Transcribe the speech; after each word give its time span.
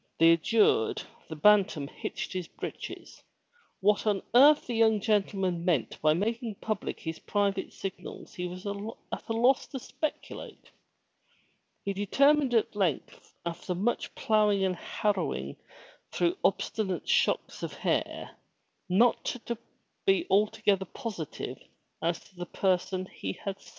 Thus 0.17 0.39
adjured, 0.39 1.03
the 1.29 1.35
Bantam 1.35 1.87
hitched 1.87 2.33
his 2.33 2.47
breeches. 2.47 3.21
What 3.81 4.07
on 4.07 4.23
earth 4.33 4.65
the 4.65 4.73
young 4.73 4.99
gentleman 4.99 5.63
meant 5.63 6.01
by 6.01 6.15
making 6.15 6.55
public 6.55 6.99
his 6.99 7.19
private 7.19 7.71
signals 7.71 8.33
he 8.33 8.47
was 8.47 8.65
at 8.65 9.29
a 9.29 9.33
loss 9.33 9.67
to 9.67 9.77
speculate. 9.77 10.71
He 11.83 11.93
determined 11.93 12.55
at 12.55 12.71
lengta 12.71 13.21
after 13.45 13.75
much 13.75 14.15
ploughing 14.15 14.63
and 14.65 14.75
harrowing 14.75 15.57
through 16.11 16.35
obstinate 16.43 17.07
shocks 17.07 17.61
of 17.61 17.73
hair, 17.75 18.35
to 18.89 19.57
be 20.07 20.15
not 20.25 20.31
altogether 20.31 20.85
positive 20.85 21.61
as 22.01 22.19
to 22.23 22.35
the 22.37 22.47
person 22.47 23.05
he 23.05 23.33
had 23.33 23.61
seen. 23.61 23.69